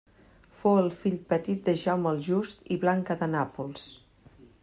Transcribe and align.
Fou 0.61 0.79
el 0.83 0.87
fill 1.01 1.17
petit 1.33 1.61
de 1.67 1.75
Jaume 1.83 2.13
el 2.13 2.23
Just 2.29 2.73
i 2.77 2.79
Blanca 2.87 3.19
de 3.23 3.31
Nàpols. 3.37 3.85